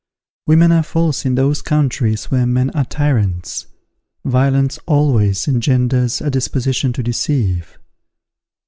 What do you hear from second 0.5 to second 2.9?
are false in those countries where men are